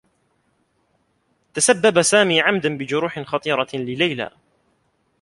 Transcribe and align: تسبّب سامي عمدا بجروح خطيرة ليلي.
تسبّب 1.53 2.01
سامي 2.01 2.41
عمدا 2.41 2.77
بجروح 2.77 3.19
خطيرة 3.19 3.67
ليلي. 3.73 4.29